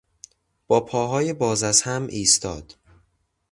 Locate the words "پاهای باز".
0.85-1.63